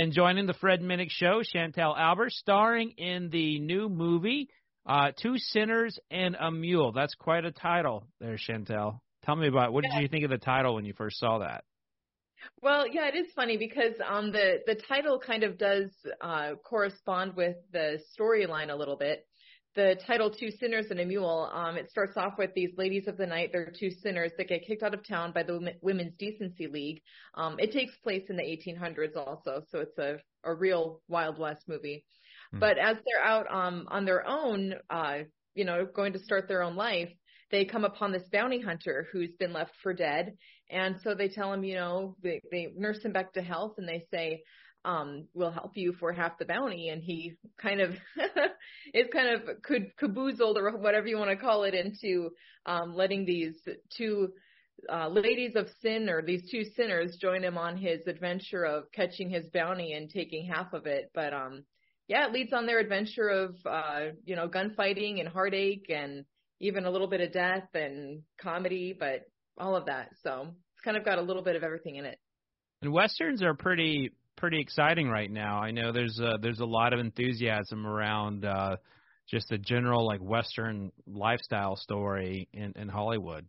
And 0.00 0.14
joining 0.14 0.46
the 0.46 0.54
Fred 0.54 0.80
Minnick 0.80 1.10
Show, 1.10 1.42
Chantelle 1.42 1.94
Albers, 1.94 2.30
starring 2.30 2.92
in 2.92 3.28
the 3.28 3.60
new 3.60 3.90
movie 3.90 4.48
uh, 4.86 5.10
Two 5.14 5.36
Sinners 5.36 5.98
and 6.10 6.38
a 6.40 6.50
Mule. 6.50 6.92
That's 6.92 7.14
quite 7.14 7.44
a 7.44 7.52
title 7.52 8.06
there, 8.18 8.38
Chantelle. 8.38 9.02
Tell 9.26 9.36
me 9.36 9.46
about 9.46 9.74
what 9.74 9.84
did 9.84 9.92
you 10.00 10.08
think 10.08 10.24
of 10.24 10.30
the 10.30 10.38
title 10.38 10.74
when 10.74 10.86
you 10.86 10.94
first 10.94 11.18
saw 11.18 11.40
that? 11.40 11.64
Well, 12.62 12.86
yeah, 12.90 13.08
it 13.08 13.14
is 13.14 13.26
funny 13.36 13.58
because 13.58 13.92
um, 14.08 14.32
the 14.32 14.60
the 14.66 14.76
title 14.88 15.20
kind 15.20 15.44
of 15.44 15.58
does 15.58 15.90
uh, 16.22 16.52
correspond 16.64 17.36
with 17.36 17.56
the 17.70 18.00
storyline 18.18 18.70
a 18.70 18.76
little 18.76 18.96
bit 18.96 19.26
the 19.76 19.96
title 20.06 20.30
Two 20.30 20.50
Sinners 20.50 20.86
and 20.90 20.98
a 20.98 21.04
Mule, 21.04 21.50
um, 21.52 21.76
it 21.76 21.90
starts 21.90 22.16
off 22.16 22.34
with 22.38 22.52
these 22.54 22.70
ladies 22.76 23.06
of 23.06 23.16
the 23.16 23.26
night. 23.26 23.50
They're 23.52 23.72
two 23.78 23.90
sinners 23.90 24.32
that 24.36 24.48
get 24.48 24.66
kicked 24.66 24.82
out 24.82 24.94
of 24.94 25.06
town 25.06 25.32
by 25.32 25.44
the 25.44 25.74
Women's 25.80 26.14
Decency 26.18 26.66
League. 26.66 27.02
Um, 27.34 27.56
it 27.58 27.72
takes 27.72 27.96
place 28.02 28.24
in 28.28 28.36
the 28.36 28.42
1800s 28.42 29.16
also, 29.16 29.62
so 29.70 29.78
it's 29.80 29.98
a, 29.98 30.16
a 30.44 30.54
real 30.54 31.00
Wild 31.08 31.38
West 31.38 31.62
movie. 31.68 32.04
Mm. 32.54 32.60
But 32.60 32.78
as 32.78 32.96
they're 33.06 33.24
out 33.24 33.46
um, 33.50 33.86
on 33.88 34.04
their 34.04 34.26
own, 34.26 34.74
uh, 34.90 35.18
you 35.54 35.64
know, 35.64 35.86
going 35.86 36.14
to 36.14 36.18
start 36.18 36.48
their 36.48 36.62
own 36.62 36.74
life, 36.74 37.10
they 37.50 37.64
come 37.64 37.84
upon 37.84 38.12
this 38.12 38.28
bounty 38.32 38.60
hunter 38.60 39.06
who's 39.12 39.34
been 39.38 39.52
left 39.52 39.72
for 39.82 39.92
dead. 39.92 40.36
And 40.70 40.96
so 41.02 41.14
they 41.14 41.28
tell 41.28 41.52
him, 41.52 41.64
you 41.64 41.74
know, 41.74 42.16
they, 42.22 42.40
they 42.50 42.68
nurse 42.76 43.02
him 43.02 43.12
back 43.12 43.32
to 43.32 43.42
health 43.42 43.74
and 43.78 43.88
they 43.88 44.04
say, 44.10 44.42
um, 44.84 45.26
will 45.34 45.50
help 45.50 45.72
you 45.76 45.92
for 45.98 46.12
half 46.12 46.38
the 46.38 46.44
bounty. 46.44 46.88
And 46.88 47.02
he 47.02 47.34
kind 47.60 47.80
of 47.80 47.90
is 48.94 49.06
kind 49.12 49.28
of 49.28 49.62
could 49.62 49.96
caboozled 49.98 50.56
or 50.56 50.76
whatever 50.78 51.06
you 51.06 51.18
want 51.18 51.30
to 51.30 51.36
call 51.36 51.64
it 51.64 51.74
into 51.74 52.30
um, 52.66 52.94
letting 52.94 53.24
these 53.24 53.56
two 53.96 54.32
uh, 54.90 55.08
ladies 55.08 55.56
of 55.56 55.68
sin 55.82 56.08
or 56.08 56.22
these 56.22 56.50
two 56.50 56.64
sinners 56.76 57.16
join 57.20 57.42
him 57.42 57.58
on 57.58 57.76
his 57.76 58.06
adventure 58.06 58.64
of 58.64 58.84
catching 58.92 59.28
his 59.28 59.46
bounty 59.52 59.92
and 59.92 60.10
taking 60.10 60.46
half 60.46 60.72
of 60.72 60.86
it. 60.86 61.10
But 61.14 61.34
um, 61.34 61.64
yeah, 62.08 62.26
it 62.26 62.32
leads 62.32 62.52
on 62.52 62.66
their 62.66 62.78
adventure 62.78 63.28
of 63.28 63.56
uh, 63.66 64.12
you 64.24 64.36
know 64.36 64.48
gunfighting 64.48 65.20
and 65.20 65.28
heartache 65.28 65.86
and 65.90 66.24
even 66.60 66.84
a 66.84 66.90
little 66.90 67.08
bit 67.08 67.20
of 67.20 67.32
death 67.32 67.68
and 67.74 68.22
comedy, 68.40 68.96
but 68.98 69.22
all 69.58 69.76
of 69.76 69.86
that. 69.86 70.10
So 70.22 70.48
it's 70.74 70.84
kind 70.84 70.96
of 70.96 71.04
got 71.04 71.18
a 71.18 71.22
little 71.22 71.42
bit 71.42 71.56
of 71.56 71.62
everything 71.62 71.96
in 71.96 72.04
it. 72.04 72.18
And 72.82 72.92
westerns 72.92 73.42
are 73.42 73.54
pretty 73.54 74.12
pretty 74.40 74.58
exciting 74.58 75.08
right 75.08 75.30
now. 75.30 75.58
I 75.58 75.70
know 75.70 75.92
there's 75.92 76.18
a, 76.18 76.38
there's 76.40 76.60
a 76.60 76.64
lot 76.64 76.94
of 76.94 76.98
enthusiasm 76.98 77.86
around 77.86 78.46
uh, 78.46 78.76
just 79.28 79.50
the 79.50 79.58
general 79.58 80.06
like 80.06 80.20
Western 80.20 80.90
lifestyle 81.06 81.76
story 81.76 82.48
in, 82.54 82.72
in 82.74 82.88
Hollywood. 82.88 83.46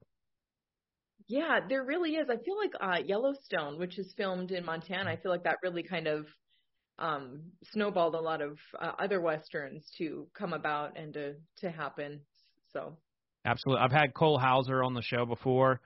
Yeah, 1.28 1.59
there 1.67 1.84
really 1.86 2.16
is. 2.16 2.28
I 2.30 2.36
feel 2.44 2.58
like 2.58 2.73
uh, 2.81 3.02
Yellowstone, 3.06 3.80
which 3.80 3.97
is 3.97 4.14
filmed 4.17 4.52
in 4.52 4.66
Montana, 4.66 5.09
I 5.09 5.16
feel 5.16 5.31
like 5.31 5.45
that 5.45 5.58
really 5.64 5.81
kind 5.81 6.08
of 6.08 6.25
um, 7.00 7.42
snowballed 7.72 8.16
a 8.16 8.19
lot 8.19 8.42
of 8.42 8.58
uh, 8.78 8.92
other 9.00 9.22
westerns 9.22 9.89
to 9.97 10.28
come 10.38 10.52
about 10.52 10.97
and 10.97 11.14
to 11.14 11.36
to 11.59 11.72
happen. 11.72 12.19
So 12.73 12.97
absolutely, 13.45 13.81
I've 13.81 13.94
had 13.94 14.14
Cole 14.14 14.38
Hauser 14.38 14.84
on 14.84 14.94
the 14.94 15.02
show 15.02 15.25
before, 15.25 15.80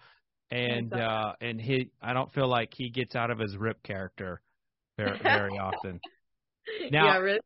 and 0.50 0.92
uh, 0.92 1.34
and 1.42 1.62
he 1.62 1.92
I 2.02 2.14
don't 2.14 2.34
feel 2.34 2.50
like 2.50 2.72
he 2.76 2.90
gets 2.90 3.16
out 3.16 3.30
of 3.30 3.38
his 3.38 3.56
Rip 3.56 3.84
character 3.84 4.42
very 4.98 5.20
very 5.24 5.58
often. 5.58 6.00
Now, 6.92 7.06
yeah, 7.06 7.18
really. 7.18 7.40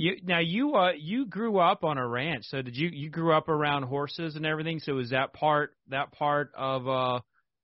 You 0.00 0.16
now 0.22 0.38
you 0.38 0.76
uh 0.76 0.92
you 0.92 1.26
grew 1.26 1.58
up 1.58 1.82
on 1.82 1.98
a 1.98 2.06
ranch, 2.06 2.44
so 2.48 2.62
did 2.62 2.76
you 2.76 2.88
you 2.92 3.10
grew 3.10 3.32
up 3.32 3.48
around 3.48 3.82
horses 3.82 4.36
and 4.36 4.46
everything? 4.46 4.78
So 4.78 4.94
was 4.94 5.10
that 5.10 5.32
part 5.32 5.74
that 5.88 6.12
part 6.12 6.52
of 6.56 6.88
uh 6.88 7.20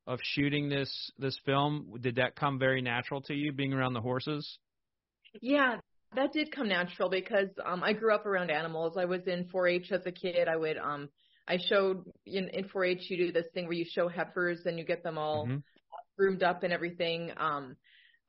of 0.06 0.18
shooting 0.22 0.68
this 0.68 1.12
this 1.16 1.38
film 1.46 1.94
did 2.00 2.16
that 2.16 2.34
come 2.34 2.58
very 2.58 2.82
natural 2.82 3.20
to 3.22 3.34
you 3.34 3.52
being 3.52 3.72
around 3.72 3.92
the 3.92 4.00
horses? 4.00 4.58
Yeah, 5.40 5.76
that 6.16 6.32
did 6.32 6.50
come 6.50 6.68
natural 6.68 7.08
because 7.08 7.50
um 7.64 7.84
I 7.84 7.92
grew 7.92 8.12
up 8.12 8.26
around 8.26 8.50
animals. 8.50 8.96
I 8.98 9.04
was 9.04 9.20
in 9.28 9.44
4-H 9.44 9.92
as 9.92 10.04
a 10.04 10.12
kid. 10.12 10.48
I 10.48 10.56
would 10.56 10.76
um 10.76 11.08
I 11.46 11.58
showed 11.68 12.04
in 12.26 12.48
in 12.48 12.64
4-H 12.64 13.10
you 13.10 13.16
do 13.16 13.32
this 13.32 13.46
thing 13.54 13.66
where 13.66 13.76
you 13.76 13.86
show 13.88 14.08
heifers 14.08 14.62
and 14.66 14.76
you 14.76 14.84
get 14.84 15.04
them 15.04 15.18
all 15.18 15.46
mm-hmm. 15.46 15.58
groomed 16.18 16.42
up 16.42 16.64
and 16.64 16.72
everything. 16.72 17.30
Um 17.36 17.76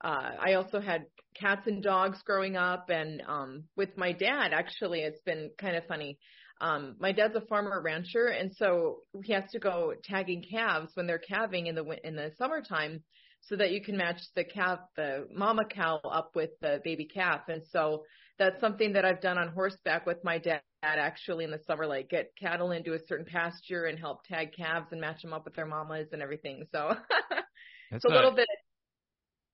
uh, 0.02 0.30
I 0.40 0.54
also 0.54 0.80
had 0.80 1.06
cats 1.34 1.66
and 1.66 1.82
dogs 1.82 2.22
growing 2.24 2.56
up, 2.56 2.90
and 2.90 3.22
um, 3.26 3.64
with 3.76 3.96
my 3.96 4.12
dad, 4.12 4.52
actually, 4.52 5.00
it's 5.00 5.20
been 5.22 5.50
kind 5.58 5.76
of 5.76 5.86
funny. 5.86 6.18
Um, 6.60 6.96
my 6.98 7.12
dad's 7.12 7.36
a 7.36 7.42
farmer 7.42 7.80
rancher, 7.82 8.26
and 8.26 8.54
so 8.54 9.00
he 9.24 9.32
has 9.32 9.44
to 9.52 9.58
go 9.58 9.94
tagging 10.04 10.44
calves 10.50 10.92
when 10.94 11.06
they're 11.06 11.18
calving 11.18 11.66
in 11.66 11.74
the 11.74 11.84
in 12.04 12.16
the 12.16 12.32
summertime, 12.38 13.02
so 13.40 13.56
that 13.56 13.70
you 13.70 13.82
can 13.82 13.96
match 13.96 14.20
the 14.34 14.44
calf, 14.44 14.80
the 14.96 15.26
mama 15.34 15.64
cow, 15.64 16.00
up 16.04 16.30
with 16.34 16.50
the 16.60 16.80
baby 16.84 17.06
calf. 17.06 17.42
And 17.48 17.62
so 17.70 18.04
that's 18.38 18.60
something 18.60 18.92
that 18.94 19.04
I've 19.04 19.20
done 19.20 19.38
on 19.38 19.48
horseback 19.48 20.04
with 20.06 20.22
my 20.24 20.38
dad 20.38 20.60
actually 20.82 21.44
in 21.44 21.50
the 21.50 21.60
summer, 21.66 21.86
like 21.86 22.08
get 22.10 22.32
cattle 22.40 22.70
into 22.70 22.94
a 22.94 22.98
certain 23.06 23.26
pasture 23.26 23.84
and 23.84 23.98
help 23.98 24.24
tag 24.24 24.52
calves 24.56 24.88
and 24.92 25.00
match 25.00 25.22
them 25.22 25.32
up 25.32 25.44
with 25.44 25.54
their 25.54 25.66
mamas 25.66 26.08
and 26.12 26.22
everything. 26.22 26.64
So 26.72 26.94
it's 27.90 28.04
a 28.04 28.08
little 28.08 28.32
bit 28.32 28.46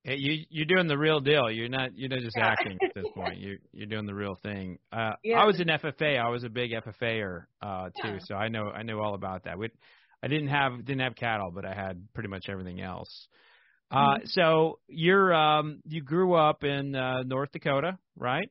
Hey, 0.04 0.16
you 0.18 0.44
you're 0.50 0.66
doing 0.66 0.88
the 0.88 0.98
real 0.98 1.20
deal. 1.20 1.50
You're 1.50 1.68
not 1.68 1.96
you're 1.96 2.08
not 2.08 2.20
just 2.20 2.36
yeah. 2.36 2.46
acting 2.58 2.78
at 2.82 2.94
this 2.94 3.06
point. 3.14 3.38
You 3.38 3.58
you're 3.72 3.86
doing 3.86 4.06
the 4.06 4.14
real 4.14 4.36
thing. 4.42 4.78
Uh 4.92 5.12
yeah. 5.22 5.38
I 5.38 5.44
was 5.44 5.60
an 5.60 5.68
FFA. 5.68 6.18
I 6.18 6.28
was 6.28 6.42
a 6.44 6.48
big 6.48 6.72
FFAer 6.72 7.44
uh 7.62 7.90
too, 8.02 8.08
yeah. 8.08 8.18
so 8.20 8.34
I 8.34 8.48
know 8.48 8.70
I 8.70 8.82
know 8.82 9.00
all 9.00 9.14
about 9.14 9.44
that. 9.44 9.58
We 9.58 9.70
I 10.22 10.28
didn't 10.28 10.48
have 10.48 10.84
didn't 10.84 11.02
have 11.02 11.14
cattle, 11.14 11.52
but 11.54 11.64
I 11.64 11.74
had 11.74 12.08
pretty 12.14 12.28
much 12.28 12.46
everything 12.48 12.80
else. 12.80 13.28
Uh 13.90 13.96
mm-hmm. 13.96 14.26
so 14.26 14.80
you're 14.88 15.32
um 15.32 15.80
you 15.88 16.02
grew 16.02 16.34
up 16.34 16.64
in 16.64 16.96
uh 16.96 17.22
North 17.22 17.52
Dakota, 17.52 17.96
right? 18.16 18.50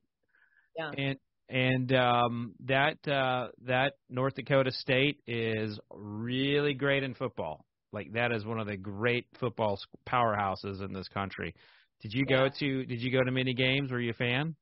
Yeah. 0.77 0.91
And 0.97 1.17
and 1.49 1.93
um 1.93 2.55
that 2.65 3.05
uh 3.05 3.49
that 3.65 3.95
North 4.09 4.35
Dakota 4.35 4.71
state 4.71 5.19
is 5.27 5.77
really 5.93 6.75
great 6.75 7.03
in 7.03 7.13
football. 7.13 7.65
Like 7.93 8.13
that 8.13 8.31
is 8.31 8.45
one 8.45 8.59
of 8.59 8.67
the 8.67 8.77
great 8.77 9.25
football 9.39 9.79
powerhouses 10.07 10.83
in 10.83 10.93
this 10.93 11.07
country. 11.09 11.53
Did 12.01 12.13
you 12.13 12.25
yeah. 12.27 12.37
go 12.37 12.49
to 12.59 12.85
Did 12.85 13.01
you 13.01 13.11
go 13.11 13.23
to 13.23 13.31
many 13.31 13.53
games? 13.53 13.91
Were 13.91 13.99
you 13.99 14.11
a 14.11 14.13
fan? 14.13 14.55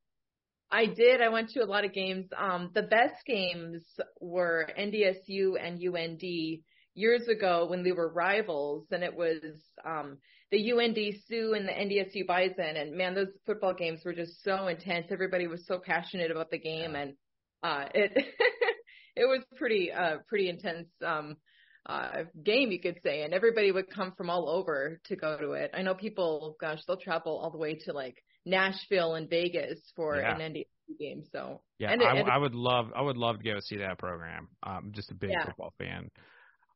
I 0.72 0.86
did. 0.86 1.22
I 1.22 1.30
went 1.30 1.50
to 1.52 1.64
a 1.64 1.66
lot 1.66 1.84
of 1.84 1.94
games. 1.94 2.28
Um, 2.38 2.70
the 2.76 2.84
best 2.84 3.26
games 3.26 3.84
were 4.22 4.70
NDSU 4.78 5.54
and 5.60 5.82
UND 5.82 6.22
years 6.94 7.28
ago 7.28 7.66
when 7.68 7.84
they 7.84 7.92
were 7.92 8.12
rivals, 8.14 8.86
and 8.92 9.04
it 9.04 9.16
was 9.16 9.42
um, 9.84 10.18
the 10.52 10.72
UND 10.72 10.98
Sioux 11.28 11.54
and 11.54 11.68
the 11.68 11.72
NDSU 11.72 12.28
Bison. 12.28 12.76
And 12.76 12.96
man, 12.96 13.16
those 13.16 13.30
football 13.46 13.74
games 13.74 14.02
were 14.06 14.14
just 14.14 14.44
so 14.44 14.68
intense. 14.68 15.08
Everybody 15.10 15.48
was 15.48 15.66
so 15.66 15.80
passionate 15.84 16.30
about 16.30 16.52
the 16.52 16.60
game, 16.60 16.96
and 16.96 17.14
uh, 17.64 17.86
it 17.94 18.12
it 19.16 19.26
was 19.26 19.44
pretty 19.58 19.92
uh, 19.92 20.18
pretty 20.28 20.50
intense. 20.50 20.88
Um, 21.06 21.38
uh, 21.86 22.24
game, 22.44 22.72
you 22.72 22.80
could 22.80 23.00
say, 23.04 23.24
and 23.24 23.34
everybody 23.34 23.72
would 23.72 23.90
come 23.90 24.14
from 24.18 24.30
all 24.30 24.50
over 24.50 25.00
to 25.06 25.16
go 25.16 25.38
to 25.38 25.52
it. 25.54 25.72
I 25.74 25.82
know 25.82 25.94
people, 25.94 26.56
gosh, 26.60 26.80
they'll 26.88 26.98
travel 26.98 27.38
all 27.38 27.52
the 27.52 27.58
way 27.58 27.76
to 27.86 27.94
like 27.94 28.24
Nashville 28.46 29.16
and 29.16 29.30
Vegas 29.30 29.80
for 29.96 30.18
yeah. 30.18 30.36
an 30.36 30.54
NDSU 30.54 31.00
game. 31.00 31.24
So 31.32 31.62
yeah, 31.78 31.92
and, 31.92 32.04
I, 32.04 32.18
and, 32.18 32.30
I 32.30 32.38
would 32.38 32.56
love, 32.56 32.88
I 32.96 33.02
would 33.02 33.18
love 33.18 33.38
to 33.38 33.44
go 33.44 33.60
see 33.62 33.78
that 33.78 33.98
program. 33.98 34.50
I'm 34.62 34.92
just 34.94 35.12
a 35.12 35.16
big 35.16 35.32
yeah. 35.32 35.46
football 35.46 35.74
fan. 35.78 36.10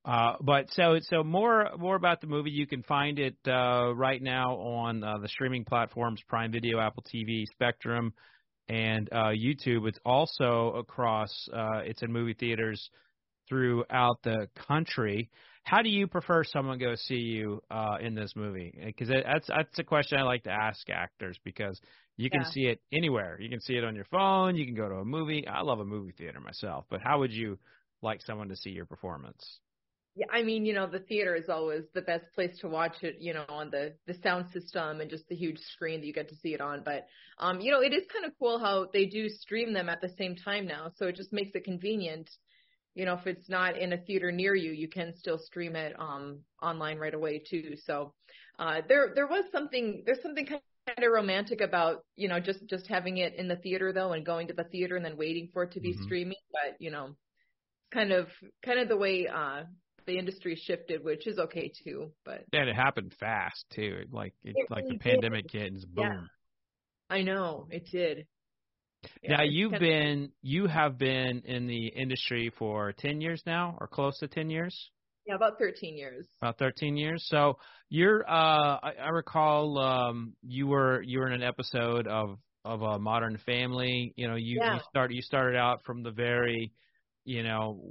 Uh, 0.06 0.34
but 0.42 0.70
so 0.72 1.00
so 1.02 1.24
more 1.24 1.70
more 1.78 1.96
about 1.96 2.20
the 2.20 2.28
movie. 2.28 2.52
You 2.52 2.68
can 2.68 2.84
find 2.84 3.20
it 3.20 3.38
uh, 3.48 3.94
right 3.96 4.22
now 4.22 4.56
on 4.56 5.02
uh, 5.02 5.18
the 5.20 5.30
streaming 5.30 5.64
platforms: 5.64 6.22
Prime 6.28 6.52
Video, 6.52 6.78
Apple 6.80 7.06
TV, 7.14 7.46
Spectrum, 7.54 8.14
and 8.68 9.08
uh, 9.14 9.28
YouTube. 9.30 9.88
It's 9.88 10.00
also 10.06 10.74
across. 10.78 11.32
Uh, 11.54 11.84
it's 11.86 12.02
in 12.02 12.12
movie 12.12 12.34
theaters 12.34 12.90
throughout 13.48 14.22
the 14.24 14.48
country. 14.68 15.30
How 15.64 15.82
do 15.82 15.90
you 15.90 16.08
prefer 16.08 16.44
someone 16.44 16.78
go 16.78 16.96
see 16.96 17.16
you 17.16 17.62
uh, 17.72 17.98
in 18.02 18.16
this 18.16 18.34
movie? 18.36 18.74
Because 18.86 19.10
that's 19.10 19.48
that's 19.48 19.80
a 19.80 19.84
question 19.84 20.20
I 20.20 20.24
like 20.24 20.44
to 20.44 20.52
ask 20.52 20.90
actors 20.90 21.38
because 21.44 21.80
you 22.18 22.30
can 22.30 22.42
yeah. 22.42 22.50
see 22.50 22.66
it 22.66 22.82
anywhere. 22.92 23.40
You 23.40 23.50
can 23.50 23.62
see 23.62 23.76
it 23.76 23.84
on 23.84 23.96
your 23.96 24.06
phone. 24.06 24.56
You 24.56 24.66
can 24.66 24.76
go 24.76 24.90
to 24.90 24.96
a 24.96 25.06
movie. 25.06 25.48
I 25.48 25.62
love 25.62 25.80
a 25.80 25.86
movie 25.86 26.14
theater 26.18 26.40
myself, 26.40 26.86
but 26.90 27.02
how 27.02 27.20
would 27.20 27.32
you 27.32 27.58
like 28.02 28.22
someone 28.22 28.50
to 28.50 28.56
see 28.56 28.72
your 28.72 28.86
performance? 28.86 29.60
Yeah, 30.16 30.28
I 30.32 30.44
mean, 30.44 30.64
you 30.64 30.74
know, 30.74 30.86
the 30.86 31.00
theater 31.00 31.34
is 31.34 31.50
always 31.50 31.86
the 31.96 32.02
best 32.02 32.26
place 32.36 32.56
to 32.60 32.68
watch 32.68 32.98
it, 33.02 33.16
you 33.20 33.34
know, 33.34 33.46
on 33.50 33.72
the 33.72 33.96
the 34.06 34.14
sound 34.22 34.46
system 34.52 35.02
and 35.02 35.10
just 35.10 35.28
the 35.28 35.36
huge 35.36 35.58
screen 35.74 36.02
that 36.02 36.06
you 36.06 36.14
get 36.14 36.30
to 36.30 36.36
see 36.36 36.54
it 36.54 36.62
on. 36.62 36.84
But 36.86 37.08
um, 37.40 37.62
you 37.62 37.72
know, 37.72 37.82
it 37.82 37.94
is 37.94 38.04
kind 38.14 38.26
of 38.26 38.34
cool 38.38 38.60
how 38.60 38.90
they 38.94 39.06
do 39.06 39.28
stream 39.28 39.74
them 39.74 39.90
at 39.90 40.02
the 40.02 40.14
same 40.18 40.36
time 40.36 40.68
now, 40.68 40.92
so 40.98 41.08
it 41.08 41.16
just 41.16 41.34
makes 41.34 41.56
it 41.56 41.64
convenient 41.64 42.30
you 42.96 43.06
know, 43.06 43.14
if 43.16 43.26
it's 43.26 43.50
not 43.50 43.78
in 43.78 43.94
a 43.94 43.98
theater 43.98 44.32
near 44.32 44.56
you, 44.56 44.72
you 44.72 44.88
can 44.88 45.16
still 45.16 45.38
stream 45.38 45.76
it 45.76 45.96
um, 46.00 46.40
online 46.62 46.98
right 46.98 47.14
away 47.14 47.40
too. 47.40 47.76
So 47.86 48.14
uh, 48.60 48.82
there 48.88 49.12
there 49.16 49.28
was 49.28 49.46
something 49.52 50.04
there's 50.06 50.22
something 50.22 50.46
kind 50.46 50.62
of 50.98 51.12
romantic 51.12 51.62
about 51.62 52.04
you 52.16 52.28
know 52.28 52.40
just 52.40 52.66
just 52.68 52.88
having 52.88 53.18
it 53.18 53.36
in 53.36 53.48
the 53.48 53.56
theater 53.56 53.94
though 53.94 54.14
and 54.14 54.26
going 54.26 54.48
to 54.48 54.54
the 54.54 54.66
theater 54.66 54.96
and 54.96 55.04
then 55.04 55.18
waiting 55.18 55.50
for 55.54 55.64
it 55.64 55.72
to 55.72 55.80
be 55.80 55.94
mm-hmm. 55.94 56.04
streaming. 56.04 56.38
But 56.52 56.80
you 56.80 56.92
know, 56.92 57.16
kind 57.92 58.12
of 58.12 58.28
kind 58.64 58.80
of 58.80 58.90
the 58.90 58.98
way 58.98 59.28
uh, 59.28 59.64
the 60.06 60.18
industry 60.18 60.56
shifted, 60.56 61.04
which 61.04 61.26
is 61.26 61.40
okay 61.40 61.72
too. 61.84 62.12
But 62.24 62.44
yeah, 62.54 62.64
it 62.64 62.76
happened 62.76 63.14
fast 63.20 63.66
too. 63.74 64.04
Like 64.12 64.34
it, 64.44 64.54
it 64.56 64.70
like 64.70 64.84
really 64.84 64.98
the 64.98 65.04
pandemic 65.04 65.48
did. 65.48 65.62
hit 65.62 65.72
and 65.74 65.96
boom. 65.96 66.06
Yeah. 66.06 66.22
I 67.10 67.22
know 67.22 67.68
it 67.70 67.88
did. 67.92 68.28
Yeah, 69.22 69.38
now 69.38 69.44
you've 69.44 69.80
been 69.80 70.32
you 70.42 70.68
have 70.68 70.98
been 70.98 71.42
in 71.46 71.68
the 71.68 71.88
industry 71.88 72.52
for 72.58 72.94
ten 72.94 73.22
years 73.22 73.42
now, 73.46 73.78
or 73.80 73.88
close 73.88 74.18
to 74.20 74.28
ten 74.28 74.50
years. 74.50 74.92
Yeah, 75.26 75.36
about 75.36 75.58
thirteen 75.58 75.98
years. 75.98 76.28
About 76.42 76.58
thirteen 76.58 76.98
years. 76.98 77.26
So 77.28 77.58
you're 77.90 78.24
uh 78.28 78.80
I, 78.84 78.94
I 79.02 79.10
recall 79.10 79.78
um 79.78 80.34
you 80.42 80.68
were 80.68 81.02
you 81.02 81.20
were 81.20 81.28
in 81.28 81.34
an 81.34 81.44
episode 81.44 82.08
of 82.08 82.38
of 82.66 82.82
a 82.82 83.00
Modern 83.00 83.38
Family. 83.46 84.14
You 84.16 84.28
know, 84.28 84.36
you 84.36 84.60
yeah. 84.62 84.76
you 84.76 84.82
start 84.90 85.12
you 85.12 85.22
started 85.22 85.58
out 85.58 85.82
from 85.86 86.04
the 86.04 86.12
very 86.12 86.72
you 87.26 87.44
know 87.44 87.82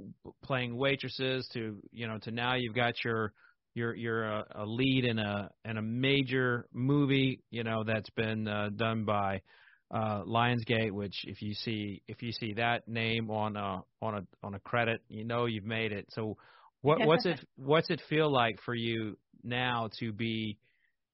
playing 0.43 0.75
waitresses 0.77 1.47
to 1.53 1.77
you 1.91 2.07
know 2.07 2.17
to 2.19 2.31
now 2.31 2.55
you've 2.55 2.75
got 2.75 2.93
your 3.03 3.33
you're 3.73 3.95
you're 3.95 4.23
a, 4.25 4.45
a 4.55 4.65
lead 4.65 5.05
in 5.05 5.17
a 5.17 5.49
in 5.65 5.77
a 5.77 5.81
major 5.81 6.67
movie 6.71 7.41
you 7.49 7.63
know 7.63 7.83
that's 7.83 8.09
been 8.11 8.47
uh, 8.47 8.69
done 8.75 9.05
by 9.05 9.41
uh, 9.93 10.23
Lionsgate, 10.23 10.91
which 10.91 11.23
if 11.25 11.41
you 11.41 11.53
see 11.53 12.01
if 12.07 12.23
you 12.23 12.31
see 12.31 12.53
that 12.53 12.87
name 12.87 13.29
on 13.29 13.55
a 13.55 13.83
on 14.01 14.15
a 14.15 14.45
on 14.45 14.55
a 14.55 14.59
credit, 14.59 15.01
you 15.07 15.23
know 15.23 15.45
you've 15.45 15.65
made 15.65 15.91
it. 15.91 16.07
So 16.09 16.35
what 16.81 17.05
what's 17.05 17.25
it 17.25 17.39
what's 17.55 17.91
it 17.91 18.01
feel 18.09 18.31
like 18.31 18.59
for 18.65 18.73
you 18.73 19.17
now 19.43 19.89
to 19.99 20.11
be 20.11 20.57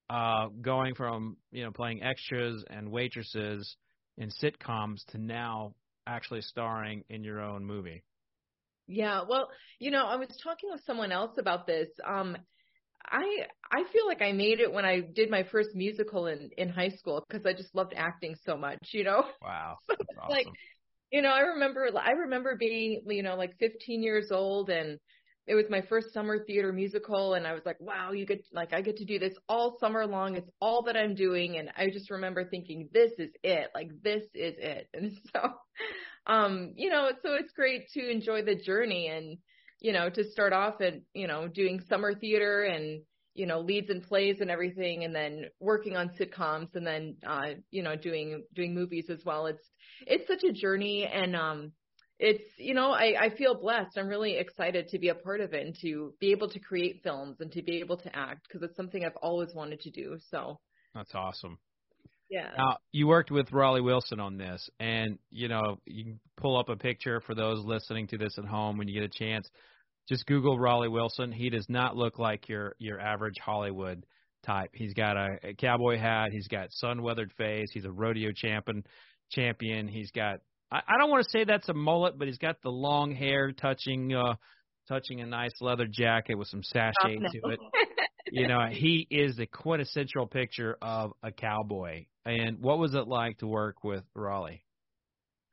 uh, 0.08 0.48
going 0.62 0.94
from 0.94 1.36
you 1.52 1.62
know 1.64 1.70
playing 1.70 2.02
extras 2.02 2.64
and 2.70 2.90
waitresses 2.90 3.76
in 4.16 4.30
sitcoms 4.42 5.04
to 5.10 5.18
now 5.18 5.74
actually 6.06 6.40
starring 6.40 7.04
in 7.10 7.22
your 7.22 7.40
own 7.40 7.64
movie? 7.64 8.02
Yeah, 8.86 9.22
well, 9.28 9.48
you 9.78 9.90
know, 9.90 10.06
I 10.06 10.16
was 10.16 10.28
talking 10.42 10.70
with 10.72 10.82
someone 10.84 11.12
else 11.12 11.36
about 11.38 11.66
this. 11.66 11.88
Um, 12.04 12.36
I 13.10 13.46
I 13.72 13.84
feel 13.92 14.06
like 14.06 14.22
I 14.22 14.32
made 14.32 14.60
it 14.60 14.72
when 14.72 14.84
I 14.84 15.00
did 15.00 15.30
my 15.30 15.42
first 15.44 15.70
musical 15.74 16.26
in 16.26 16.50
in 16.56 16.68
high 16.68 16.90
school 16.90 17.24
because 17.28 17.44
I 17.46 17.52
just 17.52 17.74
loved 17.74 17.94
acting 17.96 18.36
so 18.46 18.56
much, 18.56 18.78
you 18.92 19.04
know. 19.04 19.24
Wow. 19.42 19.78
so 19.88 19.96
awesome. 20.20 20.36
Like, 20.36 20.48
you 21.10 21.22
know, 21.22 21.30
I 21.30 21.40
remember 21.40 21.88
I 21.98 22.12
remember 22.12 22.56
being, 22.56 23.02
you 23.06 23.22
know, 23.22 23.36
like 23.36 23.58
15 23.58 24.02
years 24.02 24.30
old 24.30 24.70
and 24.70 24.98
it 25.46 25.54
was 25.54 25.64
my 25.68 25.80
first 25.82 26.12
summer 26.12 26.44
theater 26.44 26.72
musical 26.72 27.34
and 27.34 27.46
I 27.46 27.52
was 27.54 27.62
like, 27.66 27.80
wow, 27.80 28.12
you 28.12 28.26
get 28.26 28.44
like 28.52 28.72
I 28.72 28.80
get 28.82 28.96
to 28.98 29.04
do 29.04 29.18
this 29.18 29.34
all 29.48 29.76
summer 29.80 30.06
long. 30.06 30.36
It's 30.36 30.50
all 30.60 30.82
that 30.84 30.96
I'm 30.96 31.14
doing 31.14 31.56
and 31.58 31.70
I 31.76 31.90
just 31.90 32.10
remember 32.10 32.48
thinking 32.48 32.88
this 32.92 33.12
is 33.18 33.30
it. 33.42 33.70
Like 33.74 33.90
this 34.02 34.24
is 34.34 34.54
it. 34.58 34.88
And 34.94 35.12
so 35.32 35.50
um, 36.26 36.72
you 36.76 36.90
know, 36.90 37.10
so 37.22 37.34
it's 37.34 37.52
great 37.52 37.88
to 37.94 38.08
enjoy 38.10 38.42
the 38.42 38.54
journey 38.54 39.08
and 39.08 39.38
you 39.80 39.92
know, 39.92 40.10
to 40.10 40.24
start 40.30 40.52
off 40.52 40.80
at, 40.80 40.94
you 41.14 41.26
know, 41.26 41.48
doing 41.48 41.80
summer 41.88 42.14
theater 42.14 42.62
and, 42.62 43.02
you 43.34 43.46
know, 43.46 43.60
leads 43.60 43.90
and 43.90 44.02
plays 44.02 44.36
and 44.40 44.50
everything 44.50 45.04
and 45.04 45.14
then 45.14 45.46
working 45.60 45.96
on 45.96 46.10
sitcoms 46.20 46.74
and 46.74 46.86
then 46.86 47.16
uh, 47.26 47.54
you 47.70 47.82
know, 47.82 47.96
doing 47.96 48.44
doing 48.54 48.74
movies 48.74 49.06
as 49.10 49.24
well. 49.24 49.46
It's 49.46 49.66
it's 50.06 50.26
such 50.28 50.44
a 50.44 50.52
journey 50.52 51.06
and 51.06 51.34
um 51.36 51.72
it's 52.18 52.44
you 52.58 52.74
know 52.74 52.90
I, 52.90 53.14
I 53.18 53.30
feel 53.30 53.54
blessed. 53.54 53.96
I'm 53.96 54.08
really 54.08 54.36
excited 54.36 54.88
to 54.88 54.98
be 54.98 55.08
a 55.08 55.14
part 55.14 55.40
of 55.40 55.54
it 55.54 55.64
and 55.64 55.76
to 55.80 56.12
be 56.20 56.32
able 56.32 56.50
to 56.50 56.58
create 56.58 57.02
films 57.02 57.36
and 57.40 57.50
to 57.52 57.62
be 57.62 57.78
able 57.78 57.96
to 57.98 58.14
act 58.14 58.46
because 58.48 58.62
it's 58.62 58.76
something 58.76 59.04
i've 59.04 59.16
always 59.22 59.54
wanted 59.54 59.80
to 59.80 59.90
do 59.90 60.18
so. 60.30 60.58
That's 60.94 61.14
awesome 61.14 61.58
yeah. 62.30 62.50
Now 62.56 62.78
you 62.92 63.08
worked 63.08 63.30
with 63.30 63.52
Raleigh 63.52 63.80
Wilson 63.80 64.20
on 64.20 64.36
this 64.36 64.70
and 64.78 65.18
you 65.30 65.48
know 65.48 65.78
you 65.84 66.04
can 66.04 66.20
pull 66.36 66.56
up 66.56 66.68
a 66.68 66.76
picture 66.76 67.20
for 67.20 67.34
those 67.34 67.64
listening 67.64 68.06
to 68.08 68.18
this 68.18 68.34
at 68.38 68.44
home 68.44 68.78
when 68.78 68.88
you 68.88 68.98
get 68.98 69.10
a 69.10 69.18
chance. 69.24 69.48
Just 70.08 70.26
google 70.26 70.58
Raleigh 70.58 70.88
Wilson. 70.88 71.32
He 71.32 71.50
does 71.50 71.66
not 71.68 71.96
look 71.96 72.18
like 72.18 72.48
your 72.48 72.74
your 72.78 73.00
average 73.00 73.36
hollywood 73.44 74.06
type. 74.46 74.70
He's 74.72 74.94
got 74.94 75.16
a, 75.16 75.38
a 75.42 75.54
cowboy 75.54 75.98
hat. 75.98 76.30
He's 76.32 76.48
got 76.48 76.68
sun 76.70 77.02
weathered 77.02 77.32
face. 77.36 77.68
He's 77.72 77.84
a 77.84 77.90
rodeo 77.90 78.30
champion 78.34 78.84
champion. 79.30 79.88
He's 79.88 80.10
got 80.12 80.40
I, 80.70 80.78
I 80.88 80.98
don't 80.98 81.10
want 81.10 81.24
to 81.24 81.30
say 81.30 81.44
that's 81.44 81.68
a 81.68 81.74
mullet, 81.74 82.16
but 82.16 82.28
he's 82.28 82.38
got 82.38 82.62
the 82.62 82.70
long 82.70 83.12
hair 83.12 83.50
touching 83.52 84.14
uh 84.14 84.34
touching 84.90 85.20
a 85.20 85.26
nice 85.26 85.54
leather 85.60 85.86
jacket 85.86 86.34
with 86.34 86.48
some 86.48 86.62
sachet 86.62 87.16
oh, 87.16 87.20
no. 87.20 87.28
to 87.28 87.38
it. 87.52 87.60
you 88.32 88.48
know, 88.48 88.66
he 88.70 89.06
is 89.10 89.36
the 89.36 89.46
quintessential 89.46 90.26
picture 90.26 90.76
of 90.82 91.12
a 91.22 91.30
cowboy. 91.30 92.06
And 92.26 92.58
what 92.58 92.78
was 92.78 92.94
it 92.94 93.06
like 93.06 93.38
to 93.38 93.46
work 93.46 93.84
with 93.84 94.02
Raleigh? 94.14 94.64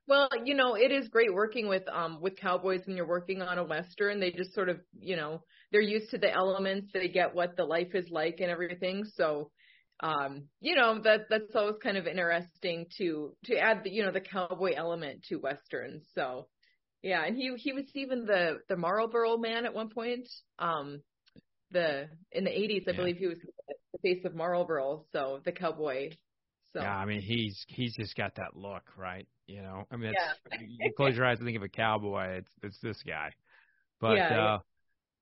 Well, 0.08 0.30
you 0.44 0.56
know, 0.56 0.76
it 0.76 0.92
is 0.92 1.10
great 1.10 1.34
working 1.34 1.68
with 1.68 1.84
um 1.94 2.20
with 2.22 2.38
cowboys 2.38 2.82
when 2.86 2.96
you're 2.96 3.08
working 3.08 3.42
on 3.42 3.58
a 3.58 3.64
western. 3.64 4.20
They 4.20 4.32
just 4.32 4.54
sort 4.54 4.70
of, 4.70 4.80
you 4.98 5.16
know, 5.16 5.44
they're 5.72 5.82
used 5.82 6.12
to 6.12 6.18
the 6.18 6.34
elements. 6.34 6.92
They 6.94 7.10
get 7.10 7.36
what 7.36 7.58
the 7.58 7.66
life 7.66 7.94
is 7.94 8.10
like 8.10 8.40
and 8.40 8.50
everything. 8.50 9.04
So 9.16 9.52
um, 10.00 10.44
you 10.62 10.76
know, 10.76 11.00
that 11.04 11.22
that's 11.30 11.56
always 11.56 11.78
kind 11.82 11.98
of 11.98 12.06
interesting 12.08 12.86
to 12.98 13.34
to 13.46 13.58
add 13.58 13.84
the 13.84 13.90
you 13.90 14.04
know 14.04 14.12
the 14.12 14.22
cowboy 14.22 14.74
element 14.76 15.24
to 15.30 15.38
westerns. 15.38 16.04
So 16.14 16.48
yeah, 17.02 17.24
and 17.26 17.36
he 17.36 17.54
he 17.58 17.74
was 17.74 17.86
even 17.94 18.26
the 18.26 18.60
the 18.70 18.76
Marlboro 18.76 19.38
man 19.38 19.66
at 19.66 19.74
one 19.74 19.90
point. 19.90 20.28
Um, 20.60 21.02
the 21.72 22.08
in 22.32 22.44
the 22.44 22.50
80s, 22.50 22.88
I 22.88 22.92
yeah. 22.92 22.98
believe 22.98 23.18
he 23.18 23.28
was 23.28 23.38
the 23.68 24.00
face 24.02 24.24
of 24.26 24.36
Marlboro, 24.36 25.06
so 25.12 25.40
the 25.44 25.52
cowboy. 25.52 26.12
So 26.74 26.82
yeah, 26.82 26.96
I 26.96 27.06
mean 27.06 27.22
he's 27.22 27.66
he's 27.68 27.96
just 27.96 28.16
got 28.16 28.36
that 28.36 28.56
look, 28.56 28.84
right? 28.98 29.28
You 29.48 29.62
know, 29.62 29.84
I 29.92 29.96
mean, 29.96 30.12
it's, 30.12 30.22
yeah. 30.52 30.60
you 30.68 30.92
close 30.96 31.16
your 31.16 31.26
eyes 31.26 31.38
and 31.40 31.48
think 31.48 31.58
of 31.58 31.64
a 31.64 31.70
cowboy, 31.70 32.38
it's 32.38 32.52
it's 32.64 32.80
this 32.82 33.02
guy. 33.06 33.32
But 34.00 34.18
yeah, 34.18 34.54
uh. 34.54 34.60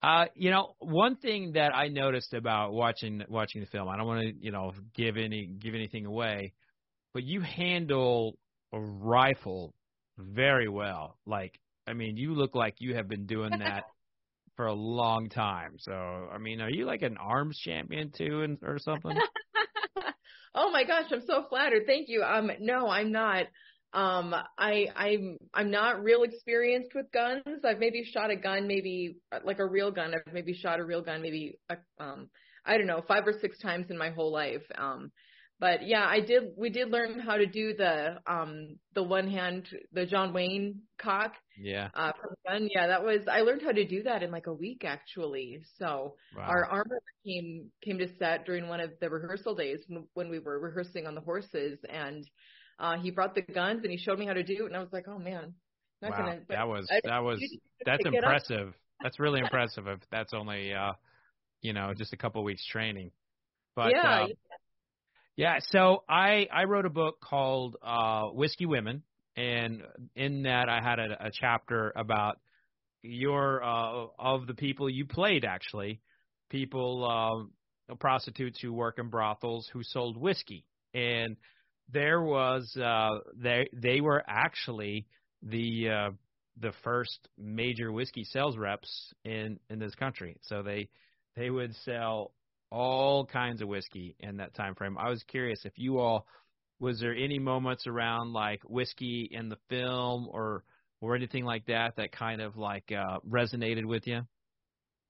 Uh, 0.04 0.26
you 0.36 0.52
know, 0.52 0.76
one 0.80 1.16
thing 1.16 1.54
that 1.54 1.74
I 1.74 1.88
noticed 1.88 2.36
about 2.36 2.74
watching 2.74 3.24
watching 3.28 3.62
the 3.62 3.68
film, 3.68 3.90
I 3.90 3.98
don't 3.98 4.06
want 4.06 4.22
to, 4.22 4.34
you 4.40 4.52
know, 4.52 4.72
give 4.94 5.18
any 5.18 5.48
give 5.48 5.74
anything 5.74 6.06
away, 6.06 6.54
but 7.14 7.24
you 7.24 7.42
handle 7.42 8.38
a 8.72 8.80
rifle 8.80 9.74
very 10.18 10.68
well. 10.68 11.18
Like, 11.26 11.58
I 11.88 11.94
mean, 11.94 12.18
you 12.18 12.34
look 12.34 12.56
like 12.56 12.76
you 12.80 12.96
have 12.96 13.08
been 13.08 13.26
doing 13.26 13.60
that 13.60 13.84
for 14.56 14.68
a 14.68 14.74
long 14.74 15.30
time. 15.30 15.76
So, 15.78 15.94
I 15.94 16.38
mean, 16.38 16.62
are 16.62 16.70
you 16.70 16.86
like 16.86 17.02
an 17.02 17.18
arms 17.18 17.58
champion 17.58 18.12
too, 18.12 18.42
and 18.42 18.58
or 18.64 18.80
something? 18.80 19.18
oh 20.56 20.72
my 20.72 20.84
gosh, 20.84 21.06
I'm 21.12 21.26
so 21.26 21.46
flattered. 21.50 21.84
Thank 21.86 22.10
you. 22.10 22.24
Um, 22.24 22.52
no, 22.60 22.88
I'm 22.88 23.12
not. 23.12 23.46
Um, 23.94 24.36
I 24.58 24.88
I'm 24.96 25.38
I'm 25.54 25.72
not 25.72 26.04
real 26.04 26.24
experienced 26.24 26.94
with 26.94 27.12
guns. 27.14 27.64
I've 27.64 27.80
maybe 27.80 28.04
shot 28.04 28.30
a 28.30 28.36
gun, 28.36 28.68
maybe 28.68 29.18
uh, 29.32 29.40
like 29.46 29.60
a 29.60 29.66
real 29.66 29.92
gun. 29.92 30.14
I've 30.14 30.34
maybe 30.34 30.54
shot 30.54 30.80
a 30.80 30.84
real 30.84 31.02
gun, 31.02 31.22
maybe 31.22 31.58
uh, 31.70 31.76
um 31.98 32.30
I 32.66 32.78
don't 32.78 32.88
know 32.88 33.04
five 33.08 33.26
or 33.26 33.34
six 33.40 33.58
times 33.60 33.88
in 33.90 33.98
my 33.98 34.10
whole 34.10 34.34
life. 34.34 34.64
Um, 34.78 35.12
but 35.60 35.88
yeah, 35.88 36.06
I 36.06 36.20
did. 36.20 36.52
We 36.58 36.70
did 36.70 36.90
learn 36.90 37.20
how 37.20 37.38
to 37.38 37.46
do 37.46 37.74
the 37.74 38.18
um 38.28 38.78
the 38.94 39.04
one 39.04 39.30
hand 39.30 39.68
the 39.94 40.06
John 40.06 40.34
Wayne 40.34 40.82
cock. 40.98 41.34
Yeah. 41.58 41.90
Uh, 41.94 42.12
from 42.22 42.36
gun. 42.46 42.70
Yeah, 42.74 42.88
that 42.88 43.04
was. 43.04 43.22
I 43.32 43.42
learned 43.42 43.62
how 43.62 43.72
to 43.72 43.86
do 43.86 44.04
that 44.04 44.24
in 44.24 44.32
like 44.32 44.48
a 44.48 44.54
week 44.54 44.84
actually. 44.86 45.62
So 45.80 46.16
wow. 46.36 46.44
our 46.44 46.66
armor 46.66 47.02
came 47.26 47.72
came 47.82 47.98
to 48.00 48.08
set 48.18 48.46
during 48.46 48.68
one 48.68 48.82
of 48.82 48.92
the 49.00 49.10
rehearsal 49.10 49.56
days 49.56 49.80
when, 49.88 50.06
when 50.14 50.30
we 50.30 50.40
were 50.40 50.60
rehearsing 50.60 51.08
on 51.08 51.16
the 51.16 51.22
horses 51.22 51.80
and 51.90 52.30
uh, 52.80 52.98
he 52.98 53.12
brought 53.12 53.36
the 53.36 53.42
guns 53.42 53.82
and 53.84 53.92
he 53.92 53.98
showed 53.98 54.20
me 54.20 54.26
how 54.26 54.34
to 54.34 54.44
do 54.44 54.64
it, 54.64 54.66
and 54.66 54.76
I 54.76 54.80
was 54.80 54.92
like, 54.92 55.08
oh 55.08 55.18
man, 55.18 55.54
not 56.02 56.12
wow, 56.12 56.18
gonna, 56.18 56.40
that 56.50 56.68
was 56.68 56.88
I, 56.92 57.00
that 57.06 57.24
was 57.24 57.40
that's 57.86 58.06
impressive. 58.06 58.74
That's 59.02 59.20
really 59.20 59.40
impressive. 59.44 59.88
If 59.88 60.00
that's 60.12 60.34
only 60.34 60.74
uh, 60.74 60.94
you 61.62 61.74
know 61.74 61.94
just 61.94 62.14
a 62.14 62.18
couple 62.18 62.42
of 62.42 62.46
weeks 62.46 62.66
training, 62.68 63.12
but 63.76 63.92
yeah, 63.92 64.24
uh, 64.24 64.28
yeah. 65.36 65.58
So 65.72 66.04
I 66.08 66.48
I 66.52 66.64
wrote 66.64 66.86
a 66.86 66.90
book 66.90 67.20
called 67.22 67.76
uh, 67.82 68.26
Whiskey 68.28 68.66
Women, 68.66 69.04
and 69.36 69.84
in 70.16 70.44
that 70.44 70.70
I 70.70 70.82
had 70.82 71.00
a, 71.00 71.28
a 71.28 71.32
chapter 71.32 71.92
about 71.96 72.40
your 73.02 73.64
uh, 73.64 74.08
of 74.18 74.48
the 74.48 74.54
people 74.54 74.90
you 74.90 75.06
played 75.06 75.46
actually, 75.46 76.02
people 76.50 77.50
uh, 77.90 77.96
prostitutes 77.96 78.60
who 78.62 78.74
work 78.74 78.98
in 78.98 79.10
brothels 79.10 79.70
who 79.72 79.84
sold 79.84 80.18
whiskey, 80.18 80.66
and 80.94 81.36
there 81.92 82.22
was 82.22 82.76
uh, 82.78 83.20
they 83.36 83.70
they 83.74 84.02
were 84.02 84.24
actually 84.28 85.06
the 85.44 85.90
uh, 85.90 86.12
the 86.62 86.72
first 86.84 87.28
major 87.38 87.92
whiskey 87.92 88.24
sales 88.24 88.58
reps 88.58 89.14
in 89.24 89.60
in 89.70 89.80
this 89.80 89.94
country. 89.96 90.38
So 90.44 90.64
they 90.64 90.90
they 91.36 91.50
would 91.50 91.76
sell 91.84 92.32
all 92.76 93.26
kinds 93.26 93.62
of 93.62 93.70
whiskey 93.70 94.18
in 94.20 94.38
that 94.38 94.54
time 94.54 94.76
frame. 94.76 94.98
I 94.98 95.10
was 95.10 95.24
curious 95.24 95.62
if 95.64 95.74
you 95.78 96.00
all 96.00 96.28
was 96.80 97.00
there 97.00 97.16
any 97.16 97.40
moments 97.40 97.88
around 97.88 98.34
like 98.34 98.62
whiskey 98.68 99.30
in 99.32 99.48
the 99.48 99.58
film 99.70 100.28
or 100.30 100.66
or 101.00 101.16
anything 101.16 101.46
like 101.46 101.66
that 101.68 101.96
that 101.96 102.12
kind 102.12 102.42
of 102.42 102.58
like 102.58 102.92
uh, 102.92 103.20
resonated 103.28 103.86
with 103.86 104.06
you? 104.06 104.22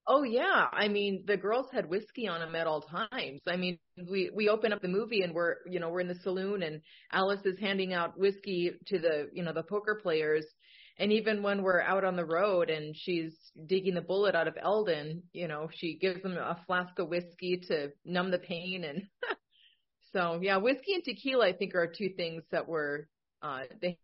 Oh 0.08 0.22
yeah, 0.22 0.68
I 0.72 0.88
mean 0.88 1.24
the 1.26 1.38
girls 1.38 1.66
had 1.74 1.90
whiskey 1.90 2.28
on 2.28 2.40
them 2.40 2.54
at 2.54 2.68
all 2.68 2.82
times. 2.82 3.42
I 3.48 3.56
mean 3.56 3.80
we 4.12 4.30
we 4.32 4.48
open 4.48 4.72
up 4.72 4.84
the 4.84 4.88
movie 4.88 5.24
and 5.24 5.34
we're 5.34 5.56
you 5.66 5.80
know 5.80 5.90
we're 5.90 6.02
in 6.02 6.08
the 6.08 6.20
saloon 6.22 6.62
and 6.62 6.82
Alice 7.12 7.42
is 7.46 7.58
handing 7.60 7.94
out 7.94 8.20
whiskey 8.20 8.74
to 8.86 9.00
the 9.00 9.30
you 9.34 9.42
know 9.42 9.54
the 9.54 9.64
poker 9.64 10.00
players, 10.04 10.46
and 10.98 11.12
even 11.12 11.44
when 11.44 11.62
we're 11.62 11.82
out 11.82 12.04
on 12.04 12.16
the 12.16 12.26
road 12.26 12.70
and 12.70 12.96
she's 12.96 13.34
digging 13.68 13.96
the 13.96 14.02
bullet 14.02 14.36
out 14.36 14.48
of 14.48 14.58
Eldon, 14.62 15.24
you 15.34 15.48
know 15.48 15.70
she 15.74 15.98
gives 15.98 16.22
them 16.22 16.38
a 16.38 16.60
flask 16.66 16.98
of 17.00 17.10
whiskey 17.10 17.62
to 17.68 17.92
numb 18.06 18.32
the 18.32 18.40
pain 18.40 18.84
and 18.84 19.08
So 20.14 20.40
yeah, 20.42 20.58
whiskey 20.58 20.94
and 20.94 21.04
tequila 21.04 21.48
I 21.48 21.54
think 21.54 21.76
are 21.76 21.88
two 21.88 22.10
things 22.16 22.44
that 22.52 22.68
were 22.68 23.10
uh 23.42 23.64
they 23.82 23.98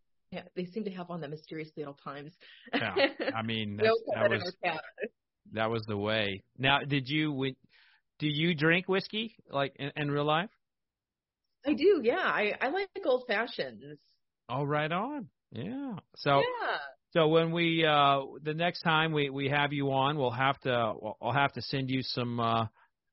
they 0.56 0.66
seem 0.66 0.84
to 0.86 0.92
have 0.92 1.10
on 1.10 1.22
them 1.22 1.32
mysteriously 1.32 1.84
at 1.84 1.88
all 1.88 1.98
times. 2.04 2.34
yeah, 2.74 2.96
I 3.36 3.42
mean 3.42 3.78
that 4.14 4.30
was 4.30 4.54
that 5.54 5.70
was 5.70 5.86
the 5.86 5.98
way. 5.98 6.44
Now, 6.58 6.80
did 6.80 7.08
you 7.08 7.54
do 8.20 8.28
you 8.28 8.56
drink 8.56 8.88
whiskey 8.88 9.36
like 9.50 9.74
in, 9.78 9.92
in 9.96 10.12
real 10.12 10.26
life? 10.26 10.50
I 11.66 11.74
do. 11.74 12.02
Yeah, 12.04 12.20
I 12.20 12.54
I 12.60 12.70
like 12.70 12.90
old 13.06 13.26
fashions. 13.28 13.98
Oh, 14.50 14.64
right 14.64 14.92
on. 14.92 15.28
Yeah. 15.52 15.96
So 16.16 16.38
yeah. 16.38 16.78
So 17.14 17.28
when 17.28 17.52
we 17.52 17.86
uh 17.86 18.22
the 18.44 18.54
next 18.54 18.82
time 18.82 19.12
we 19.12 19.30
we 19.30 19.50
have 19.50 19.74
you 19.74 19.92
on, 19.92 20.18
we'll 20.18 20.32
have 20.32 20.60
to 20.62 20.94
I'll 21.22 21.34
have 21.34 21.52
to 21.54 21.62
send 21.62 21.90
you 21.90 22.02
some 22.04 22.40
uh 22.40 22.66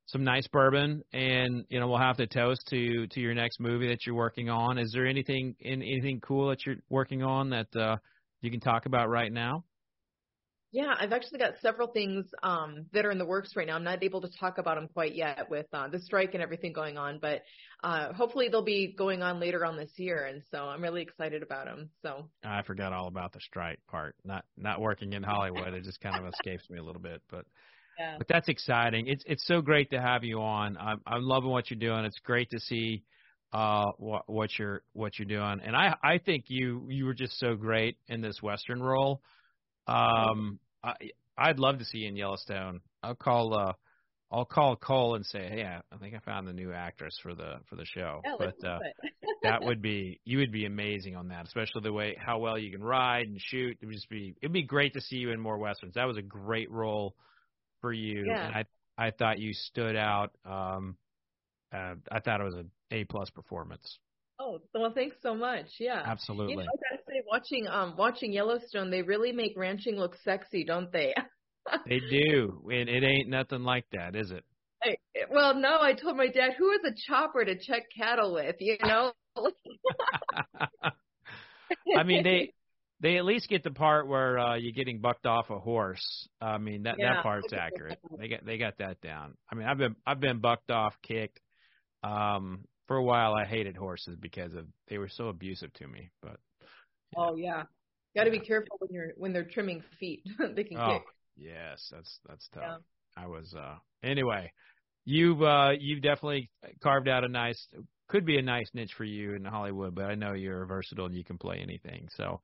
some 0.06 0.24
nice 0.24 0.46
bourbon 0.48 1.02
and 1.12 1.64
you 1.68 1.80
know 1.80 1.88
we'll 1.88 1.98
have 1.98 2.16
to 2.18 2.26
toast 2.26 2.62
to 2.70 3.06
to 3.08 3.20
your 3.20 3.34
next 3.34 3.60
movie 3.60 3.88
that 3.88 4.06
you're 4.06 4.14
working 4.14 4.48
on. 4.50 4.78
Is 4.78 4.92
there 4.94 5.06
anything 5.06 5.56
in 5.60 5.82
anything 5.82 6.20
cool 6.20 6.48
that 6.48 6.64
you're 6.64 6.76
working 6.88 7.22
on 7.22 7.50
that 7.50 7.74
uh 7.76 7.96
you 8.40 8.50
can 8.50 8.60
talk 8.60 8.86
about 8.86 9.08
right 9.08 9.32
now? 9.32 9.64
Yeah, 10.70 10.94
I've 10.98 11.12
actually 11.12 11.38
got 11.38 11.54
several 11.62 11.88
things 11.88 12.26
um, 12.42 12.86
that 12.92 13.06
are 13.06 13.10
in 13.10 13.16
the 13.16 13.24
works 13.24 13.56
right 13.56 13.66
now. 13.66 13.76
I'm 13.76 13.84
not 13.84 14.02
able 14.02 14.20
to 14.20 14.28
talk 14.38 14.58
about 14.58 14.74
them 14.74 14.88
quite 14.92 15.14
yet 15.14 15.48
with 15.48 15.66
uh, 15.72 15.88
the 15.88 15.98
strike 15.98 16.34
and 16.34 16.42
everything 16.42 16.74
going 16.74 16.98
on, 16.98 17.18
but 17.22 17.42
uh, 17.82 18.12
hopefully 18.12 18.48
they'll 18.50 18.62
be 18.62 18.94
going 18.96 19.22
on 19.22 19.40
later 19.40 19.64
on 19.64 19.78
this 19.78 19.92
year, 19.96 20.26
and 20.26 20.42
so 20.50 20.64
I'm 20.64 20.82
really 20.82 21.00
excited 21.00 21.42
about 21.42 21.64
them. 21.64 21.88
So 22.02 22.28
I 22.44 22.62
forgot 22.62 22.92
all 22.92 23.08
about 23.08 23.32
the 23.32 23.40
strike 23.40 23.78
part. 23.88 24.14
Not 24.24 24.44
not 24.58 24.80
working 24.80 25.14
in 25.14 25.22
Hollywood, 25.22 25.72
it 25.72 25.84
just 25.84 26.00
kind 26.00 26.16
of 26.16 26.30
escapes 26.34 26.68
me 26.70 26.78
a 26.78 26.84
little 26.84 27.02
bit, 27.02 27.22
but. 27.30 27.44
Yeah. 27.98 28.14
But 28.16 28.28
that's 28.28 28.48
exciting. 28.48 29.08
It's 29.08 29.24
it's 29.26 29.44
so 29.44 29.60
great 29.60 29.90
to 29.90 30.00
have 30.00 30.22
you 30.22 30.40
on. 30.40 30.76
I'm 30.76 31.00
I'm 31.04 31.22
loving 31.24 31.50
what 31.50 31.68
you're 31.68 31.80
doing. 31.80 32.04
It's 32.04 32.20
great 32.20 32.48
to 32.50 32.60
see 32.60 33.02
uh 33.52 33.86
what 33.96 34.22
what 34.28 34.56
you're 34.56 34.82
what 34.92 35.18
you're 35.18 35.26
doing. 35.26 35.60
And 35.66 35.74
I 35.74 35.96
I 36.00 36.18
think 36.18 36.44
you 36.46 36.86
you 36.88 37.06
were 37.06 37.14
just 37.14 37.40
so 37.40 37.56
great 37.56 37.96
in 38.06 38.20
this 38.20 38.40
western 38.40 38.80
role 38.80 39.20
um, 39.88 40.58
I 40.82 40.94
I'd 41.36 41.58
love 41.58 41.78
to 41.78 41.84
see 41.84 41.98
you 41.98 42.08
in 42.08 42.16
Yellowstone. 42.16 42.80
I'll 43.02 43.14
call 43.14 43.54
uh 43.54 43.72
I'll 44.30 44.44
call 44.44 44.76
Cole 44.76 45.14
and 45.14 45.24
say, 45.24 45.48
"Hey, 45.48 45.64
I 45.64 45.96
think 45.96 46.14
I 46.14 46.18
found 46.18 46.46
the 46.46 46.52
new 46.52 46.72
actress 46.72 47.18
for 47.22 47.34
the 47.34 47.60
for 47.68 47.76
the 47.76 47.86
show." 47.86 48.20
Yeah, 48.24 48.34
but 48.38 48.64
uh 48.66 48.78
that 49.42 49.62
would 49.62 49.80
be 49.80 50.20
you 50.24 50.38
would 50.38 50.52
be 50.52 50.66
amazing 50.66 51.16
on 51.16 51.28
that, 51.28 51.46
especially 51.46 51.82
the 51.82 51.92
way 51.92 52.16
how 52.18 52.38
well 52.38 52.58
you 52.58 52.70
can 52.70 52.82
ride 52.82 53.26
and 53.26 53.40
shoot. 53.40 53.78
It 53.80 53.86
would 53.86 53.94
just 53.94 54.10
be 54.10 54.34
it'd 54.42 54.52
be 54.52 54.62
great 54.62 54.94
to 54.94 55.00
see 55.00 55.16
you 55.16 55.30
in 55.30 55.40
more 55.40 55.58
westerns. 55.58 55.94
That 55.94 56.06
was 56.06 56.18
a 56.18 56.22
great 56.22 56.70
role 56.70 57.14
for 57.80 57.92
you, 57.92 58.24
yeah. 58.26 58.46
and 58.46 58.54
I 58.54 59.06
I 59.06 59.10
thought 59.12 59.38
you 59.38 59.54
stood 59.54 59.96
out. 59.96 60.32
Um, 60.44 60.96
uh, 61.72 61.94
I 62.10 62.20
thought 62.20 62.40
it 62.40 62.44
was 62.44 62.54
an 62.54 62.70
A 62.90 63.04
plus 63.04 63.30
performance. 63.30 63.98
Oh 64.40 64.60
well, 64.74 64.92
thanks 64.92 65.16
so 65.22 65.34
much. 65.34 65.66
Yeah, 65.78 66.02
absolutely. 66.04 66.64
You 66.64 66.70
know, 66.92 66.97
Watching 67.26 67.66
um 67.66 67.94
watching 67.96 68.32
Yellowstone, 68.32 68.90
they 68.90 69.02
really 69.02 69.32
make 69.32 69.54
ranching 69.56 69.96
look 69.96 70.16
sexy, 70.24 70.64
don't 70.64 70.92
they? 70.92 71.14
they 71.86 72.00
do, 72.10 72.62
and 72.70 72.88
it 72.88 73.04
ain't 73.04 73.28
nothing 73.28 73.62
like 73.62 73.84
that, 73.92 74.14
is 74.16 74.30
it? 74.30 74.44
I, 74.82 74.96
well, 75.30 75.54
no, 75.54 75.78
I 75.80 75.92
told 75.92 76.16
my 76.16 76.28
dad, 76.28 76.52
who 76.56 76.70
is 76.70 76.80
a 76.86 76.94
chopper 77.08 77.44
to 77.44 77.58
check 77.58 77.82
cattle 77.96 78.34
with, 78.34 78.56
you 78.60 78.76
know? 78.82 79.12
I 81.96 82.02
mean, 82.04 82.22
they 82.22 82.52
they 83.00 83.16
at 83.16 83.24
least 83.24 83.48
get 83.48 83.62
the 83.62 83.70
part 83.70 84.08
where 84.08 84.38
uh 84.38 84.56
you're 84.56 84.72
getting 84.72 85.00
bucked 85.00 85.26
off 85.26 85.50
a 85.50 85.58
horse. 85.58 86.28
I 86.40 86.58
mean, 86.58 86.84
that 86.84 86.96
yeah. 86.98 87.14
that 87.14 87.22
part's 87.22 87.52
accurate. 87.52 87.98
They 88.18 88.28
got 88.28 88.44
they 88.44 88.58
got 88.58 88.78
that 88.78 89.00
down. 89.00 89.34
I 89.50 89.54
mean, 89.54 89.66
I've 89.66 89.78
been 89.78 89.96
I've 90.06 90.20
been 90.20 90.40
bucked 90.40 90.70
off, 90.70 90.94
kicked. 91.02 91.40
Um, 92.02 92.64
for 92.86 92.96
a 92.96 93.02
while 93.02 93.34
I 93.34 93.44
hated 93.44 93.76
horses 93.76 94.16
because 94.20 94.54
of 94.54 94.66
they 94.88 94.98
were 94.98 95.10
so 95.10 95.28
abusive 95.28 95.72
to 95.74 95.86
me. 95.86 96.10
But. 96.22 96.38
Oh 97.16 97.36
yeah, 97.36 97.64
got 98.16 98.24
to 98.24 98.30
be 98.30 98.40
careful 98.40 98.76
when 98.80 98.92
you're 98.92 99.12
when 99.16 99.32
they're 99.32 99.44
trimming 99.44 99.82
feet. 99.98 100.22
they 100.54 100.64
can 100.64 100.78
oh, 100.78 100.92
kick. 100.92 101.02
Yes, 101.36 101.88
that's 101.90 102.18
that's 102.28 102.48
tough. 102.52 102.62
Yeah. 102.64 103.22
I 103.22 103.26
was 103.26 103.54
uh 103.54 103.76
anyway. 104.02 104.52
You've 105.04 105.42
uh 105.42 105.70
you've 105.78 106.02
definitely 106.02 106.50
carved 106.82 107.08
out 107.08 107.24
a 107.24 107.28
nice 107.28 107.66
could 108.08 108.24
be 108.24 108.38
a 108.38 108.42
nice 108.42 108.68
niche 108.74 108.92
for 108.96 109.04
you 109.04 109.34
in 109.34 109.44
Hollywood, 109.44 109.94
but 109.94 110.06
I 110.06 110.14
know 110.14 110.32
you're 110.32 110.64
versatile 110.66 111.06
and 111.06 111.14
you 111.14 111.24
can 111.24 111.38
play 111.38 111.58
anything. 111.62 112.08
So 112.16 112.40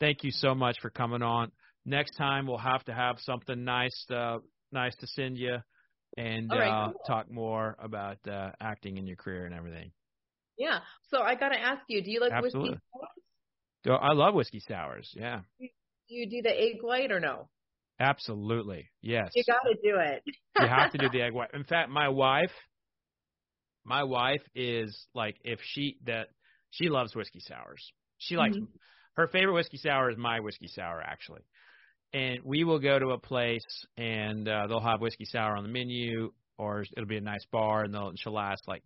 thank 0.00 0.24
you 0.24 0.30
so 0.30 0.54
much 0.54 0.76
for 0.80 0.90
coming 0.90 1.22
on. 1.22 1.52
Next 1.84 2.12
time 2.16 2.46
we'll 2.46 2.58
have 2.58 2.84
to 2.84 2.94
have 2.94 3.16
something 3.20 3.64
nice 3.64 4.06
uh 4.10 4.38
nice 4.72 4.94
to 4.96 5.06
send 5.06 5.38
you 5.38 5.56
and 6.16 6.50
right, 6.50 6.68
uh, 6.68 6.86
cool. 6.88 7.00
talk 7.06 7.30
more 7.30 7.76
about 7.78 8.18
uh, 8.28 8.50
acting 8.60 8.98
in 8.98 9.06
your 9.06 9.16
career 9.16 9.46
and 9.46 9.54
everything. 9.54 9.90
Yeah. 10.58 10.80
So 11.10 11.22
I 11.22 11.34
got 11.34 11.50
to 11.50 11.58
ask 11.58 11.82
you, 11.88 12.02
do 12.02 12.10
you 12.10 12.20
like 12.20 12.32
Absolutely. 12.32 12.70
whiskey 12.70 12.80
I 13.90 14.12
love 14.12 14.34
whiskey 14.34 14.60
sours. 14.60 15.10
Yeah. 15.14 15.40
Do 15.58 15.66
you 16.08 16.28
do 16.28 16.42
the 16.42 16.50
egg 16.50 16.78
white 16.82 17.10
or 17.10 17.20
no? 17.20 17.48
Absolutely. 17.98 18.90
Yes. 19.00 19.30
You 19.34 19.44
got 19.46 19.60
to 19.62 19.74
do 19.82 19.96
it. 19.98 20.22
you 20.60 20.66
have 20.66 20.92
to 20.92 20.98
do 20.98 21.08
the 21.08 21.22
egg 21.22 21.32
white. 21.32 21.50
In 21.54 21.64
fact, 21.64 21.88
my 21.90 22.08
wife, 22.08 22.50
my 23.84 24.02
wife 24.04 24.42
is 24.54 25.06
like 25.14 25.36
if 25.44 25.58
she 25.62 25.96
that 26.06 26.28
she 26.70 26.88
loves 26.88 27.14
whiskey 27.14 27.40
sours. 27.40 27.92
She 28.18 28.36
likes 28.36 28.56
Mhm. 28.56 28.68
her 29.16 29.26
favorite 29.28 29.54
whiskey 29.54 29.76
sour 29.78 30.10
is 30.10 30.16
my 30.16 30.40
whiskey 30.40 30.68
sour 30.68 31.00
actually. 31.02 31.42
And 32.12 32.40
we 32.44 32.64
will 32.64 32.78
go 32.78 32.98
to 32.98 33.10
a 33.10 33.18
place 33.18 33.64
and 33.96 34.46
uh, 34.48 34.66
they'll 34.68 34.80
have 34.80 35.00
whiskey 35.00 35.24
sour 35.24 35.56
on 35.56 35.64
the 35.64 35.70
menu 35.70 36.32
or 36.58 36.84
it'll 36.96 37.06
be 37.08 37.16
a 37.16 37.22
nice 37.22 37.44
bar 37.50 37.84
and 37.84 37.92
they'll 37.94 38.08
and 38.08 38.18
she'll 38.18 38.38
ask 38.38 38.66
like, 38.68 38.84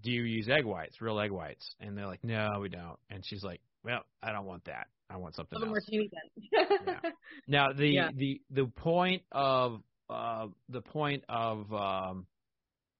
"Do 0.00 0.10
you 0.10 0.24
use 0.24 0.48
egg 0.48 0.64
whites, 0.64 1.00
real 1.00 1.18
egg 1.20 1.30
whites?" 1.30 1.74
And 1.80 1.96
they're 1.96 2.06
like, 2.06 2.22
"No, 2.24 2.58
we 2.60 2.68
don't." 2.68 2.98
And 3.08 3.24
she's 3.24 3.42
like, 3.44 3.60
"Well, 3.86 4.02
I 4.22 4.32
don't 4.32 4.44
want 4.44 4.64
that. 4.64 4.88
I 5.08 5.16
want 5.16 5.36
something 5.36 5.58
else." 5.58 5.70
martini 5.70 6.10
then. 6.12 6.70
Yeah. 6.86 7.10
Now 7.48 7.72
the 7.72 7.88
Yeah. 7.88 8.10
the 8.14 8.40
the 8.50 8.66
point 8.66 9.22
of 9.32 9.82
uh 10.10 10.48
the 10.68 10.82
point 10.82 11.24
of 11.28 11.72
um 11.72 12.26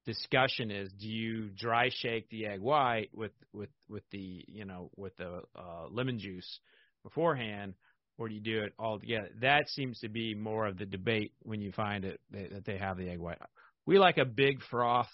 discussion 0.04 0.70
is 0.70 0.92
do 0.92 1.08
you 1.08 1.50
dry 1.50 1.90
shake 1.92 2.28
the 2.30 2.46
egg 2.46 2.60
white 2.60 3.10
with 3.12 3.32
with 3.52 3.70
with 3.88 4.04
the 4.12 4.44
you 4.46 4.64
know 4.64 4.90
with 4.96 5.16
the 5.16 5.42
uh 5.56 5.88
lemon 5.90 6.18
juice 6.18 6.60
beforehand 7.02 7.74
or 8.16 8.28
do 8.28 8.34
you 8.34 8.40
do 8.40 8.62
it 8.62 8.72
all 8.78 9.00
together 9.00 9.28
that 9.40 9.68
seems 9.68 9.98
to 9.98 10.08
be 10.08 10.32
more 10.34 10.66
of 10.66 10.78
the 10.78 10.86
debate 10.86 11.32
when 11.42 11.60
you 11.60 11.72
find 11.72 12.04
it 12.04 12.20
that 12.30 12.50
that 12.50 12.64
they 12.64 12.78
have 12.78 12.96
the 12.96 13.08
egg 13.08 13.18
white 13.18 13.38
we 13.84 13.98
like 13.98 14.16
a 14.16 14.24
big 14.24 14.62
froth 14.70 15.10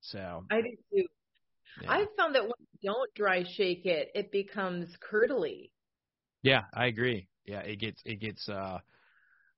so 0.00 0.44
I 0.50 0.60
do 0.60 0.70
too. 0.94 1.06
yeah. 1.82 1.92
I've 1.92 2.08
found 2.16 2.36
that 2.36 2.44
when 2.44 2.52
don't 2.82 3.12
dry 3.14 3.44
shake 3.56 3.86
it, 3.86 4.10
it 4.14 4.30
becomes 4.32 4.88
curdly. 5.00 5.72
yeah 6.42 6.62
i 6.74 6.86
agree 6.86 7.28
yeah 7.44 7.60
it 7.60 7.78
gets 7.78 8.00
it 8.04 8.20
gets 8.20 8.48
uh 8.48 8.78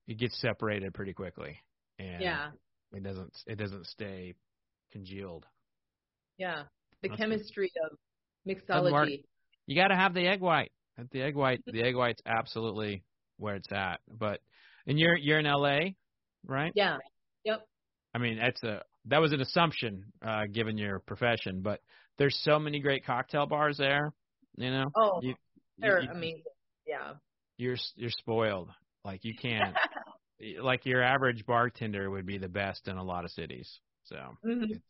it 0.07 0.19
gets 0.19 0.41
separated 0.41 0.93
pretty 0.95 1.13
quickly 1.13 1.57
and 1.99 2.23
Yeah. 2.23 2.51
it 2.93 3.03
doesn't 3.03 3.33
it 3.47 3.57
doesn't 3.57 3.87
stay 3.87 4.35
congealed 4.93 5.45
Yeah. 6.39 6.63
The 7.03 7.09
That's 7.09 7.21
good. 7.21 7.29
chemistry 7.31 7.71
of 7.85 7.97
Doesn't 8.47 8.93
mixology. 8.93 9.23
you 9.67 9.77
got 9.77 9.89
to 9.89 9.95
have 9.97 10.15
the 10.15 10.27
egg 10.27 10.41
white. 10.41 10.73
The 11.13 11.23
egg 11.23 11.37
white, 11.37 11.61
the 11.67 11.83
egg 11.83 11.95
white's 11.95 12.21
absolutely 12.27 13.05
where 13.37 13.55
it's 13.55 13.71
at. 13.71 14.01
But 14.09 14.41
and 14.87 14.99
you're 14.99 15.17
you're 15.17 15.39
in 15.39 15.45
LA, 15.47 15.91
right? 16.45 16.73
Yeah. 16.75 16.97
Yep. 17.45 17.65
I 18.15 18.19
mean, 18.19 18.39
that's 18.39 18.61
a 18.65 18.83
that 19.07 19.19
was 19.21 19.33
an 19.33 19.41
assumption 19.41 20.05
uh 20.27 20.47
given 20.53 20.77
your 20.77 20.99
profession, 21.01 21.61
but 21.63 21.81
there's 22.19 22.39
so 22.45 22.59
many 22.59 22.81
great 22.81 23.05
cocktail 23.07 23.47
bars 23.47 23.79
there, 23.79 24.13
you 24.57 24.71
know. 24.71 24.87
Oh, 24.97 25.21
You, 25.23 25.35
they're 25.79 26.01
you- 26.03 26.11
amazing. 26.11 26.43
Yeah. 26.87 27.15
You're 27.57 27.77
you're 27.97 28.11
spoiled. 28.11 28.69
Like 29.05 29.25
you 29.25 29.35
can't 29.35 29.75
like 30.63 30.87
your 30.87 31.03
average 31.03 31.45
bartender 31.47 32.11
would 32.11 32.27
be 32.27 32.39
the 32.39 32.49
best 32.49 32.87
in 32.89 32.97
a 32.97 33.03
lot 33.05 33.25
of 33.25 33.31
cities. 33.33 33.81
So, 34.05 34.17
Mhm. 34.45 34.81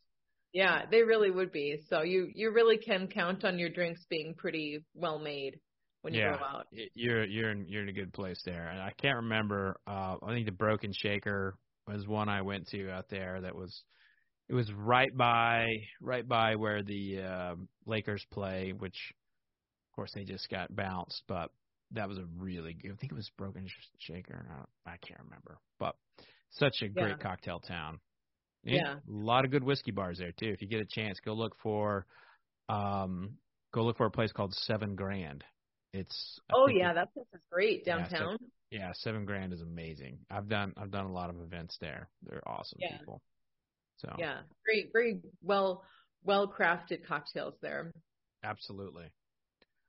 Yeah, 0.51 0.85
they 0.89 1.03
really 1.03 1.29
would 1.29 1.51
be. 1.51 1.81
So 1.89 2.01
you 2.01 2.29
you 2.33 2.51
really 2.51 2.77
can 2.77 3.07
count 3.07 3.43
on 3.45 3.59
your 3.59 3.69
drinks 3.69 4.01
being 4.09 4.33
pretty 4.35 4.83
well 4.95 5.19
made 5.19 5.59
when 6.01 6.13
you 6.13 6.21
yeah, 6.21 6.37
go 6.37 6.43
out. 6.43 6.67
you're 6.95 7.23
you're 7.25 7.51
in 7.51 7.67
you're 7.67 7.83
in 7.83 7.89
a 7.89 7.93
good 7.93 8.13
place 8.13 8.41
there. 8.45 8.67
And 8.67 8.81
I 8.81 8.91
can't 8.99 9.17
remember. 9.17 9.79
Uh, 9.85 10.15
I 10.23 10.33
think 10.33 10.45
the 10.45 10.51
Broken 10.51 10.91
Shaker 10.93 11.55
was 11.87 12.07
one 12.07 12.29
I 12.29 12.41
went 12.41 12.67
to 12.69 12.89
out 12.91 13.09
there. 13.09 13.41
That 13.41 13.55
was 13.55 13.83
it 14.49 14.53
was 14.53 14.71
right 14.73 15.15
by 15.15 15.67
right 16.01 16.27
by 16.27 16.55
where 16.55 16.81
the 16.83 17.21
uh, 17.21 17.55
Lakers 17.85 18.25
play, 18.31 18.73
which 18.77 18.97
of 19.91 19.95
course 19.95 20.11
they 20.15 20.23
just 20.23 20.49
got 20.49 20.75
bounced, 20.75 21.21
but 21.27 21.51
that 21.91 22.07
was 22.09 22.17
a 22.17 22.25
really 22.37 22.73
good. 22.73 22.91
I 22.91 22.95
think 22.95 23.11
it 23.11 23.15
was 23.15 23.29
Broken 23.37 23.67
Shaker. 23.99 24.45
I, 24.85 24.91
I 24.91 24.97
can't 24.97 25.19
remember, 25.23 25.57
but 25.79 25.95
such 26.51 26.81
a 26.81 26.87
great 26.87 27.19
cocktail 27.19 27.59
town. 27.59 27.99
Yeah. 28.63 28.95
a 28.95 28.99
lot 29.07 29.45
of 29.45 29.51
good 29.51 29.63
whiskey 29.63 29.91
bars 29.91 30.17
there 30.17 30.31
too. 30.33 30.49
If 30.49 30.61
you 30.61 30.67
get 30.67 30.81
a 30.81 30.85
chance, 30.85 31.19
go 31.23 31.33
look 31.33 31.55
for 31.63 32.05
um 32.67 33.31
go 33.73 33.83
look 33.83 33.97
for 33.97 34.05
a 34.05 34.11
place 34.11 34.31
called 34.31 34.53
Seven 34.53 34.95
Grand. 34.95 35.43
It's 35.93 36.39
I 36.49 36.53
Oh 36.55 36.67
yeah, 36.67 36.93
that 36.93 37.13
place 37.13 37.25
is 37.33 37.39
great 37.51 37.83
Yeah, 37.85 38.03
so- 38.09 38.17
downtown. 38.17 38.37
yeah, 38.71 38.91
Seven 38.95 39.25
Grand 39.25 39.53
is 39.53 39.61
amazing. 39.61 40.19
I've 40.29 40.49
done 40.49 40.73
I've 40.77 40.91
done 40.91 41.05
a 41.05 41.11
lot 41.13 41.29
of 41.29 41.39
events 41.41 41.77
there. 41.79 42.09
They're 42.23 42.47
awesome 42.47 42.79
Yeah. 42.81 42.97
people. 42.97 43.21
So 43.99 44.15
Yeah, 44.17 44.39
very 44.65 44.89
very 44.91 45.19
well 45.41 45.83
well 46.23 46.47
crafted 46.47 47.05
cocktails 47.07 47.55
there. 47.61 47.93
Absolutely. 48.43 49.05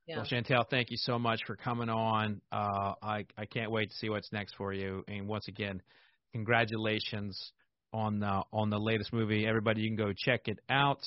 Yeah. 0.06 0.16
Well, 0.16 0.24
Chantelle, 0.24 0.66
thank 0.68 0.90
you 0.90 0.96
so 0.96 1.18
much 1.18 1.40
for 1.46 1.56
coming 1.56 1.88
on. 1.88 2.40
Uh, 2.50 2.94
I 3.02 3.26
I 3.36 3.46
can't 3.46 3.70
wait 3.70 3.90
to 3.90 3.96
see 3.96 4.08
what's 4.08 4.32
next 4.32 4.56
for 4.56 4.72
you. 4.72 5.04
And 5.06 5.28
once 5.28 5.46
again, 5.48 5.80
congratulations 6.32 7.52
on 7.92 8.20
the 8.20 8.42
on 8.52 8.70
the 8.70 8.78
latest 8.78 9.12
movie. 9.12 9.46
Everybody, 9.46 9.82
you 9.82 9.88
can 9.88 9.96
go 9.96 10.12
check 10.16 10.48
it 10.48 10.58
out 10.68 11.00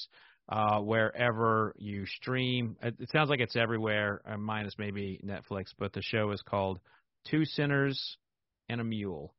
uh, 0.50 0.80
wherever 0.80 1.74
you 1.78 2.06
stream. 2.06 2.78
It, 2.82 2.96
it 3.00 3.10
sounds 3.12 3.30
like 3.30 3.40
it's 3.40 3.56
everywhere, 3.56 4.22
uh, 4.26 4.38
minus 4.38 4.76
maybe 4.78 5.20
Netflix. 5.26 5.66
But 5.78 5.94
the 5.94 6.02
show 6.02 6.32
is 6.32 6.42
called 6.42 6.80
Two 7.30 7.46
Sinners 7.46 8.18
and 8.70 8.80
a 8.80 8.84
Mule. 8.84 9.34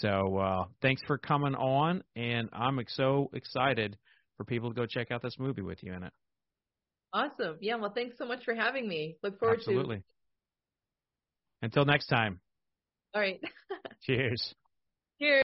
So 0.00 0.36
uh, 0.36 0.64
thanks 0.82 1.02
for 1.06 1.16
coming 1.16 1.54
on, 1.54 2.02
and 2.14 2.48
I'm 2.52 2.78
so 2.88 3.30
excited 3.32 3.96
for 4.36 4.44
people 4.44 4.70
to 4.70 4.74
go 4.74 4.86
check 4.86 5.10
out 5.10 5.22
this 5.22 5.38
movie 5.38 5.62
with 5.62 5.82
you 5.82 5.94
in 5.94 6.02
it. 6.02 6.12
Awesome. 7.12 7.56
Yeah. 7.60 7.76
Well, 7.76 7.92
thanks 7.94 8.18
so 8.18 8.26
much 8.26 8.44
for 8.44 8.54
having 8.54 8.86
me. 8.86 9.16
Look 9.22 9.38
forward 9.38 9.58
Absolutely. 9.58 9.96
to. 9.96 10.02
Absolutely. 10.02 10.04
Until 11.62 11.84
next 11.86 12.06
time. 12.08 12.40
All 13.14 13.20
right. 13.20 13.40
Cheers. 14.02 14.54
Cheers. 15.18 15.44